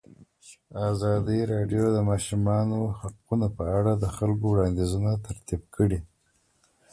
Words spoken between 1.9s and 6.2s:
د د ماشومانو حقونه په اړه د خلکو وړاندیزونه ترتیب کړي.